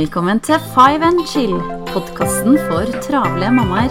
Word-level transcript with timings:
Velkommen 0.00 0.38
til 0.40 0.56
Five 0.72 1.04
and 1.04 1.18
Chill, 1.28 1.58
podkasten 1.90 2.54
for 2.70 2.88
travle 3.04 3.50
mammaer. 3.52 3.90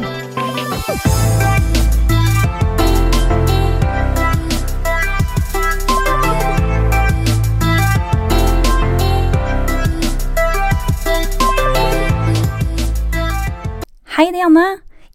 Hei, 14.15 14.31
det 14.31 14.41
Janne. 14.41 14.65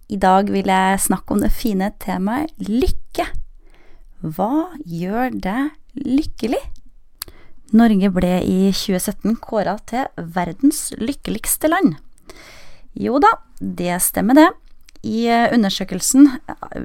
I 0.09 0.17
dag 0.23 0.53
vil 0.53 0.71
jeg 0.71 1.01
snakke 1.01 1.35
om 1.35 1.43
det 1.43 1.51
fine 1.51 1.91
temaet 1.99 2.55
lykke. 2.63 3.27
Hva 4.23 4.69
gjør 4.87 5.43
deg 5.43 5.75
lykkelig? 6.07 6.63
Norge 7.73 8.11
ble 8.13 8.35
i 8.45 8.59
2017 8.75 9.39
kåra 9.43 9.79
til 9.89 10.07
verdens 10.17 10.91
lykkeligste 11.01 11.71
land. 11.73 11.97
Jo 12.95 13.19
da, 13.23 13.33
det 13.59 13.97
stemmer 14.05 14.39
det. 14.39 14.51
I 15.05 15.29
undersøkelsen 15.53 16.31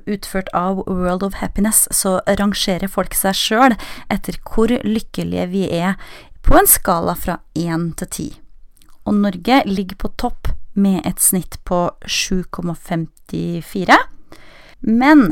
utført 0.09 0.49
av 0.57 0.81
World 0.87 1.23
of 1.23 1.37
Happiness 1.39 1.85
så 1.95 2.17
rangerer 2.39 2.91
folk 2.91 3.15
seg 3.15 3.37
sjøl 3.37 3.75
etter 4.11 4.39
hvor 4.43 4.73
lykkelige 4.83 5.45
vi 5.53 5.67
er 5.71 5.95
på 6.43 6.57
en 6.59 6.67
skala 6.67 7.15
fra 7.15 7.37
én 7.55 7.91
til 7.99 8.11
ti. 8.11 8.27
Og 9.07 9.15
Norge 9.21 9.61
ligger 9.69 10.01
på 10.01 10.11
topp 10.19 10.51
med 10.75 11.05
et 11.07 11.21
snitt 11.23 11.57
på 11.67 11.87
7,54. 12.03 13.95
Men 14.81 15.31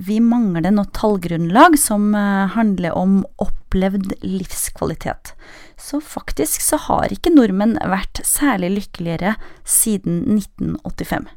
vi 0.00 0.16
mangler 0.24 0.72
noe 0.72 0.88
tallgrunnlag 0.96 1.76
som 1.80 2.14
handler 2.54 2.96
om 2.96 3.18
opplevd 3.42 4.14
livskvalitet. 4.24 5.34
Så 5.80 6.00
faktisk 6.00 6.64
så 6.64 6.78
har 6.88 7.12
ikke 7.12 7.32
nordmenn 7.34 7.76
vært 7.80 8.22
særlig 8.26 8.72
lykkeligere 8.78 9.34
siden 9.68 10.22
1985. 10.38 11.28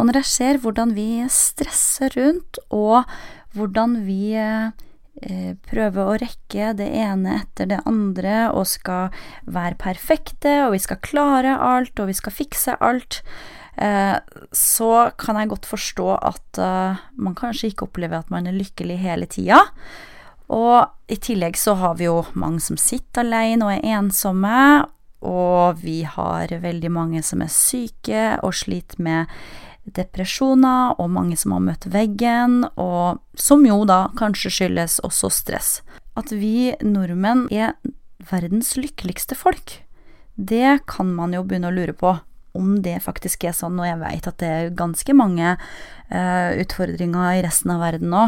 Og 0.00 0.06
når 0.08 0.22
jeg 0.22 0.30
ser 0.32 0.58
hvordan 0.62 0.94
vi 0.96 1.08
stresser 1.28 2.14
rundt, 2.16 2.56
og 2.72 3.04
hvordan 3.52 3.98
vi 4.06 4.32
eh, 4.32 4.72
prøver 5.68 6.00
å 6.00 6.18
rekke 6.22 6.72
det 6.78 6.88
ene 7.02 7.42
etter 7.42 7.68
det 7.68 7.82
andre 7.84 8.46
og 8.54 8.64
skal 8.70 9.12
være 9.44 9.76
perfekte, 9.82 10.54
og 10.64 10.72
vi 10.72 10.80
skal 10.86 11.02
klare 11.04 11.52
alt, 11.60 12.00
og 12.00 12.08
vi 12.08 12.16
skal 12.16 12.32
fikse 12.32 12.78
alt, 12.80 13.20
eh, 13.20 13.69
så 13.76 15.10
kan 15.16 15.38
jeg 15.40 15.50
godt 15.52 15.68
forstå 15.70 16.08
at 16.16 16.58
eh, 16.60 17.02
man 17.16 17.36
kanskje 17.38 17.70
ikke 17.70 17.86
opplever 17.86 18.18
at 18.18 18.32
man 18.32 18.48
er 18.48 18.56
lykkelig 18.56 18.98
hele 19.00 19.28
tida. 19.30 19.62
Og 20.50 20.90
i 21.08 21.16
tillegg 21.22 21.56
så 21.56 21.76
har 21.78 21.96
vi 22.00 22.08
jo 22.08 22.24
mange 22.34 22.60
som 22.64 22.78
sitter 22.80 23.22
alene 23.22 23.68
og 23.68 23.74
er 23.76 23.98
ensomme, 24.00 24.60
og 25.20 25.82
vi 25.82 26.02
har 26.08 26.50
veldig 26.62 26.90
mange 26.90 27.22
som 27.22 27.44
er 27.44 27.52
syke 27.52 28.38
og 28.42 28.56
sliter 28.56 29.02
med 29.04 29.30
depresjoner, 29.90 30.96
og 31.00 31.12
mange 31.12 31.36
som 31.40 31.54
har 31.56 31.64
møtt 31.64 31.86
veggen, 31.92 32.64
og 32.76 33.20
som 33.38 33.64
jo 33.66 33.82
da 33.88 34.08
kanskje 34.18 34.52
skyldes 34.54 34.98
også 35.06 35.30
stress. 35.32 35.70
At 36.18 36.32
vi 36.34 36.72
nordmenn 36.84 37.46
er 37.52 37.76
verdens 38.30 38.74
lykkeligste 38.78 39.38
folk, 39.38 39.80
det 40.36 40.80
kan 40.88 41.10
man 41.14 41.34
jo 41.36 41.44
begynne 41.44 41.70
å 41.70 41.74
lure 41.74 41.94
på. 41.96 42.14
Om 42.56 42.80
det 42.82 42.98
faktisk 43.04 43.46
er 43.46 43.54
sånn, 43.56 43.78
og 43.78 43.86
jeg 43.86 44.00
veit 44.00 44.26
at 44.26 44.38
det 44.42 44.50
er 44.50 44.74
ganske 44.76 45.14
mange 45.14 45.54
uh, 45.54 46.50
utfordringer 46.58 47.38
i 47.38 47.44
resten 47.46 47.74
av 47.74 47.84
verden 47.84 48.10
nå. 48.12 48.26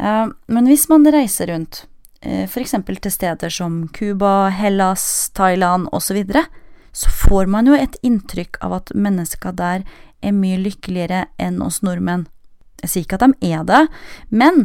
Uh, 0.00 0.32
men 0.48 0.70
hvis 0.70 0.88
man 0.92 1.04
reiser 1.12 1.52
rundt, 1.52 1.84
uh, 2.24 2.46
f.eks. 2.46 2.76
til 2.88 3.12
steder 3.12 3.52
som 3.52 3.82
Cuba, 3.96 4.48
Hellas, 4.54 5.04
Thailand 5.36 5.90
osv., 5.92 6.08
så, 6.08 6.18
videre, 6.20 6.44
så 6.92 7.12
får 7.12 7.50
man 7.52 7.68
jo 7.68 7.76
et 7.76 7.98
inntrykk 8.06 8.58
av 8.64 8.80
at 8.80 8.94
mennesker 8.96 9.52
der 9.56 9.84
er 10.20 10.36
mye 10.36 10.58
lykkeligere 10.60 11.26
enn 11.40 11.60
oss 11.64 11.80
nordmenn. 11.86 12.26
Jeg 12.80 12.90
sier 12.90 13.04
ikke 13.04 13.20
at 13.20 13.26
de 13.28 13.52
er 13.52 13.66
det, 13.68 13.82
men 14.32 14.64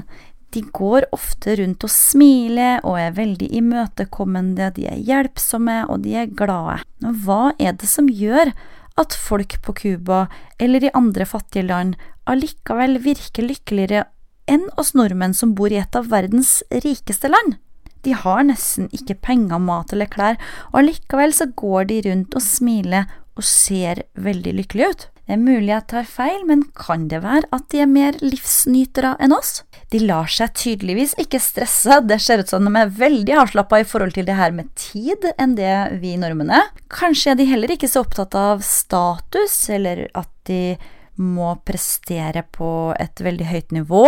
de 0.56 0.64
går 0.76 1.08
ofte 1.16 1.58
rundt 1.60 1.84
og 1.84 1.92
smiler 1.92 2.80
og 2.88 2.96
er 3.02 3.16
veldig 3.18 3.50
imøtekommende, 3.60 4.72
de 4.78 4.88
er 4.88 5.02
hjelpsomme 5.04 5.82
og 5.92 6.06
de 6.06 6.16
er 6.22 6.32
glade. 6.32 6.80
Hva 7.26 7.52
er 7.60 7.76
det 7.76 7.90
som 7.92 8.08
gjør 8.08 8.54
at 9.00 9.16
folk 9.16 9.58
på 9.62 9.76
Cuba 9.76 10.26
eller 10.62 10.86
i 10.86 10.94
andre 10.96 11.28
fattige 11.28 11.68
land 11.68 11.98
allikevel 12.30 13.00
virker 13.04 13.46
lykkeligere 13.46 14.06
enn 14.52 14.68
oss 14.80 14.94
nordmenn 14.96 15.34
som 15.34 15.56
bor 15.58 15.74
i 15.74 15.80
et 15.82 15.98
av 15.98 16.10
verdens 16.12 16.60
rikeste 16.86 17.32
land? 17.32 17.58
De 18.06 18.14
har 18.14 18.44
nesten 18.46 18.88
ikke 18.94 19.18
penger, 19.18 19.58
mat 19.58 19.94
eller 19.94 20.10
klær, 20.10 20.38
og 20.72 20.84
allikevel 20.84 21.34
så 21.34 21.50
går 21.58 21.90
de 21.90 22.02
rundt 22.06 22.38
og 22.38 22.46
smiler 22.46 23.10
og 23.36 23.48
ser 23.50 24.04
veldig 24.14 24.54
lykkelige 24.62 24.92
ut. 24.92 25.08
Det 25.26 25.34
er 25.34 25.42
mulig 25.42 25.72
jeg 25.72 25.86
tar 25.90 26.06
feil, 26.06 26.44
men 26.46 26.60
kan 26.78 27.08
det 27.10 27.24
være 27.24 27.48
at 27.56 27.64
de 27.74 27.80
er 27.82 27.90
mer 27.90 28.18
livsnytere 28.22 29.16
enn 29.26 29.34
oss? 29.34 29.64
De 29.90 29.98
lar 30.04 30.30
seg 30.30 30.54
tydeligvis 30.54 31.16
ikke 31.22 31.42
stresse, 31.42 31.98
det 32.06 32.20
ser 32.22 32.44
ut 32.44 32.54
som 32.54 32.68
de 32.68 32.74
er 32.78 32.94
veldig 32.94 33.34
avslappa 33.42 33.80
i 33.82 33.88
forhold 33.90 34.14
til 34.14 34.28
det 34.30 34.38
her 34.38 34.54
med 34.54 34.70
tid 34.78 35.26
enn 35.42 35.58
det 35.58 35.74
vi 36.04 36.14
nordmenn 36.22 36.54
er. 36.54 36.70
Kanskje 36.94 37.34
er 37.34 37.42
de 37.42 37.50
heller 37.50 37.74
ikke 37.74 37.90
så 37.90 38.06
opptatt 38.06 38.38
av 38.38 38.62
status, 38.66 39.58
eller 39.74 40.06
at 40.14 40.30
de 40.46 40.78
må 41.18 41.56
prestere 41.66 42.46
på 42.54 42.94
et 43.02 43.26
veldig 43.26 43.50
høyt 43.50 43.78
nivå. 43.82 44.06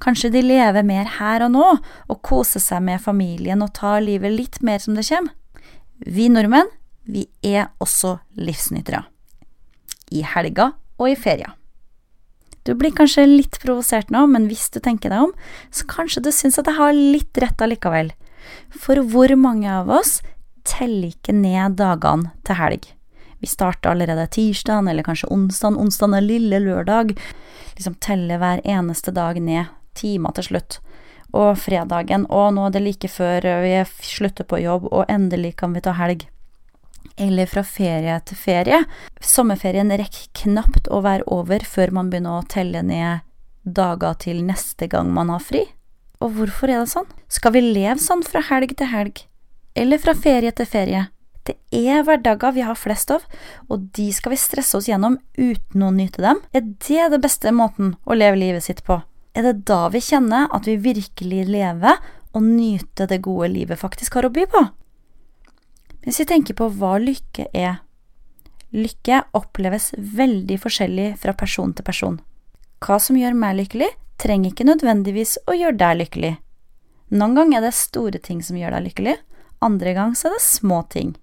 Kanskje 0.00 0.30
de 0.30 0.46
lever 0.46 0.86
mer 0.86 1.10
her 1.18 1.42
og 1.48 1.56
nå, 1.58 1.68
og 2.06 2.22
koser 2.22 2.62
seg 2.62 2.86
med 2.86 3.02
familien 3.02 3.66
og 3.66 3.74
tar 3.82 3.98
livet 4.06 4.38
litt 4.38 4.62
mer 4.62 4.78
som 4.78 4.94
det 4.94 5.08
kommer. 5.10 5.34
Vi 6.06 6.30
nordmenn, 6.30 6.70
vi 7.02 7.26
er 7.42 7.72
også 7.82 8.20
livsnytere 8.38 9.08
i 10.10 10.22
helga 10.26 10.72
og 11.00 11.08
i 11.10 11.16
feria. 11.18 11.54
Du 12.68 12.74
blir 12.76 12.92
kanskje 12.92 13.24
litt 13.24 13.56
provosert 13.62 14.10
nå, 14.12 14.26
men 14.28 14.46
hvis 14.50 14.68
du 14.74 14.80
tenker 14.84 15.12
deg 15.12 15.30
om, 15.30 15.32
så 15.72 15.86
kanskje 15.88 16.24
du 16.26 16.30
syns 16.34 16.60
at 16.60 16.68
jeg 16.68 16.76
har 16.76 16.92
litt 16.92 17.40
rett 17.40 17.64
allikevel. 17.64 18.12
For 18.74 19.00
hvor 19.12 19.32
mange 19.40 19.70
av 19.72 19.88
oss 19.90 20.18
teller 20.68 21.08
ikke 21.14 21.34
ned 21.34 21.78
dagene 21.80 22.34
til 22.44 22.58
helg? 22.60 22.90
Vi 23.40 23.48
starter 23.48 23.94
allerede 23.94 24.26
tirsdag, 24.28 24.84
eller 24.90 25.06
kanskje 25.06 25.30
onsdag, 25.32 25.78
onsdag 25.80 26.18
er 26.18 26.26
lille 26.26 26.60
lørdag. 26.60 27.14
Liksom 27.78 27.96
teller 28.04 28.40
hver 28.42 28.60
eneste 28.68 29.14
dag 29.16 29.40
ned, 29.40 29.72
timer 29.96 30.36
til 30.36 30.50
slutt. 30.50 30.80
Og 31.32 31.54
fredagen, 31.62 32.26
og 32.28 32.52
nå 32.56 32.66
er 32.66 32.76
det 32.76 32.84
like 32.84 33.08
før 33.08 33.46
vi 33.64 33.72
slutter 34.04 34.44
på 34.44 34.60
jobb, 34.60 34.90
og 34.92 35.08
endelig 35.08 35.54
kan 35.62 35.72
vi 35.72 35.80
ta 35.86 35.96
helg 35.96 36.28
eller 37.20 37.48
fra 37.50 37.64
ferie 37.66 38.16
til 38.26 38.38
ferie. 38.38 38.80
Sommerferien 39.20 39.92
rekker 39.92 40.30
knapt 40.44 40.88
å 40.90 41.02
være 41.04 41.26
over 41.30 41.64
før 41.66 41.92
man 41.96 42.10
begynner 42.12 42.40
å 42.40 42.48
telle 42.48 42.82
ned 42.86 43.26
dager 43.64 44.16
til 44.22 44.42
neste 44.46 44.88
gang 44.90 45.12
man 45.14 45.32
har 45.32 45.42
fri. 45.44 45.66
Og 46.20 46.34
hvorfor 46.36 46.72
er 46.72 46.82
det 46.82 46.92
sånn? 46.92 47.08
Skal 47.32 47.54
vi 47.56 47.64
leve 47.64 48.00
sånn 48.02 48.24
fra 48.26 48.42
helg 48.50 48.76
til 48.76 48.90
helg? 48.92 49.24
Eller 49.78 50.00
fra 50.02 50.14
ferie 50.16 50.52
til 50.52 50.68
ferie? 50.68 51.06
Det 51.46 51.56
er 51.72 52.02
hverdager 52.04 52.52
vi 52.52 52.64
har 52.66 52.76
flest 52.76 53.10
av, 53.14 53.22
og 53.72 53.86
de 53.96 54.10
skal 54.12 54.34
vi 54.34 54.40
stresse 54.40 54.76
oss 54.76 54.88
gjennom 54.90 55.16
uten 55.38 55.84
å 55.86 55.92
nyte 55.94 56.22
dem. 56.22 56.42
Er 56.52 56.66
det 56.66 57.06
det 57.14 57.20
beste 57.22 57.52
måten 57.56 57.94
å 58.04 58.16
leve 58.16 58.38
livet 58.38 58.66
sitt 58.66 58.84
på? 58.84 59.00
Er 59.32 59.46
det 59.46 59.64
da 59.70 59.86
vi 59.92 60.02
kjenner 60.04 60.50
at 60.52 60.68
vi 60.68 60.76
virkelig 60.82 61.46
lever 61.48 61.96
og 62.34 62.44
nyter 62.44 63.08
det 63.10 63.22
gode 63.24 63.48
livet 63.54 63.80
faktisk 63.80 64.18
har 64.18 64.28
å 64.28 64.34
by 64.34 64.44
på? 64.50 64.66
Hvis 66.04 66.22
vi 66.22 66.28
tenker 66.30 66.56
på 66.56 66.70
hva 66.80 66.96
lykke 67.02 67.50
er 67.52 67.80
Lykke 68.70 69.24
oppleves 69.34 69.88
veldig 69.98 70.56
forskjellig 70.62 71.08
fra 71.18 71.32
person 71.34 71.72
til 71.74 71.84
person. 71.84 72.20
Hva 72.78 73.00
som 73.02 73.16
gjør 73.18 73.34
meg 73.34 73.56
lykkelig, 73.58 73.88
trenger 74.22 74.52
ikke 74.52 74.68
nødvendigvis 74.68 75.40
å 75.50 75.56
gjøre 75.58 75.78
deg 75.80 75.96
lykkelig. 75.98 76.30
Noen 77.10 77.34
ganger 77.34 77.58
er 77.58 77.66
det 77.66 77.74
store 77.74 78.20
ting 78.22 78.44
som 78.46 78.58
gjør 78.60 78.76
deg 78.76 78.84
lykkelig, 78.86 79.16
andre 79.66 79.94
ganger 79.96 80.22
er 80.28 80.36
det 80.36 80.44
små 80.44 80.84
ting. 80.94 81.16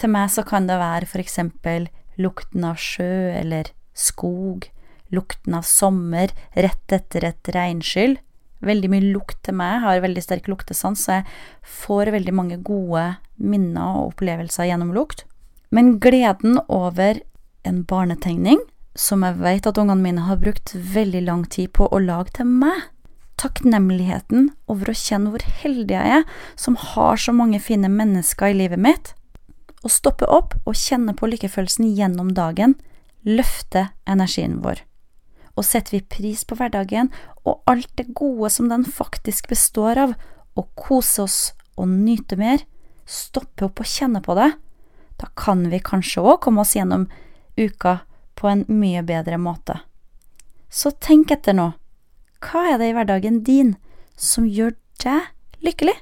Til 0.00 0.10
meg 0.14 0.32
så 0.32 0.46
kan 0.48 0.66
det 0.66 0.80
være 0.80 1.10
for 1.10 1.20
eksempel 1.20 1.90
lukten 2.16 2.64
av 2.64 2.80
sjø 2.80 3.34
eller 3.36 3.68
skog, 3.92 4.64
lukten 5.12 5.58
av 5.60 5.68
sommer 5.68 6.32
rett 6.56 6.96
etter 6.96 7.28
et 7.28 7.52
regnskyll. 7.54 8.16
Veldig 8.64 8.90
mye 8.90 9.12
lukt 9.12 9.42
til 9.44 9.60
meg, 9.60 9.76
jeg 9.76 9.84
har 9.84 10.02
veldig 10.06 10.24
sterk 10.24 10.48
luktesans, 10.48 11.04
så 11.04 11.20
jeg 11.20 11.28
får 11.84 12.14
veldig 12.16 12.34
mange 12.34 12.58
gode 12.64 13.10
minner 13.36 13.98
og 13.98 14.14
opplevelser 14.14 14.68
gjennom 14.70 14.92
lukt. 14.96 15.24
Men 15.74 15.98
gleden 16.02 16.60
over 16.68 17.20
en 17.66 17.82
barnetegning, 17.88 18.60
som 18.94 19.24
jeg 19.26 19.40
vet 19.40 19.66
at 19.66 19.78
ungene 19.80 20.02
mine 20.04 20.26
har 20.28 20.38
brukt 20.38 20.74
veldig 20.74 21.24
lang 21.26 21.44
tid 21.50 21.72
på 21.74 21.88
å 21.90 22.02
lage 22.02 22.36
til 22.38 22.46
meg, 22.46 22.86
takknemligheten 23.40 24.52
over 24.70 24.90
å 24.92 24.96
kjenne 24.96 25.32
hvor 25.32 25.42
heldig 25.62 25.96
jeg 25.96 26.18
er 26.20 26.24
som 26.60 26.76
har 26.78 27.18
så 27.18 27.34
mange 27.34 27.58
fine 27.62 27.90
mennesker 27.90 28.52
i 28.52 28.58
livet 28.62 28.80
mitt, 28.80 29.12
å 29.84 29.90
stoppe 29.90 30.28
opp 30.30 30.54
og 30.64 30.78
kjenne 30.78 31.12
på 31.18 31.28
lykkefølelsen 31.28 31.90
gjennom 31.96 32.30
dagen, 32.36 32.76
løfte 33.26 33.88
energien 34.08 34.60
vår. 34.64 34.80
Og 35.58 35.66
setter 35.66 35.98
vi 35.98 36.06
pris 36.16 36.44
på 36.46 36.56
hverdagen 36.58 37.10
og 37.44 37.60
alt 37.70 37.90
det 37.98 38.14
gode 38.16 38.50
som 38.50 38.70
den 38.70 38.86
faktisk 38.86 39.50
består 39.50 40.00
av, 40.00 40.14
og 40.54 40.70
kose 40.78 41.24
oss 41.26 41.38
og 41.74 41.90
nyte 41.90 42.38
mer, 42.38 42.62
stoppe 43.06 43.66
opp 43.68 43.82
og 43.82 43.88
kjenne 43.88 44.22
på 44.24 44.36
det, 44.38 44.52
Da 45.14 45.28
kan 45.38 45.60
vi 45.70 45.78
kanskje 45.78 46.24
òg 46.26 46.40
komme 46.42 46.64
oss 46.64 46.72
gjennom 46.74 47.04
uka 47.56 48.00
på 48.34 48.48
en 48.50 48.64
mye 48.66 49.02
bedre 49.06 49.38
måte. 49.38 49.78
Så 50.68 50.90
tenk 50.90 51.30
etter 51.30 51.54
nå. 51.54 51.68
Hva 52.42 52.64
er 52.72 52.80
det 52.80 52.88
i 52.90 52.96
hverdagen 52.96 53.44
din 53.46 53.76
som 54.18 54.48
gjør 54.48 54.74
deg 55.04 55.30
lykkelig? 55.62 55.94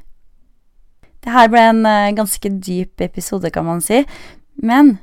Det 1.22 1.30
her 1.30 1.50
ble 1.52 1.60
en 1.70 1.84
eh, 1.86 2.14
ganske 2.16 2.50
dyp 2.64 3.04
episode, 3.04 3.52
kan 3.52 3.68
man 3.68 3.84
si, 3.84 4.00
men 4.56 4.96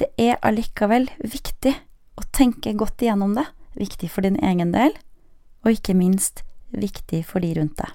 det 0.00 0.08
er 0.16 0.38
allikevel 0.46 1.10
viktig 1.20 1.74
å 2.16 2.24
tenke 2.32 2.72
godt 2.78 3.02
igjennom 3.04 3.34
det. 3.36 3.44
Viktig 3.76 4.08
for 4.14 4.24
din 4.24 4.38
egen 4.40 4.72
del, 4.72 4.94
og 5.66 5.74
ikke 5.74 5.98
minst 5.98 6.44
viktig 6.72 7.24
for 7.28 7.44
de 7.44 7.52
rundt 7.58 7.76
deg. 7.82 7.92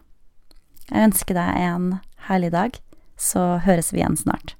Jeg 0.91 1.09
ønsker 1.09 1.37
deg 1.39 1.63
en 1.63 1.87
herlig 2.27 2.51
dag, 2.53 2.77
så 3.17 3.57
høres 3.65 3.93
vi 3.93 4.01
igjen 4.01 4.17
snart. 4.19 4.55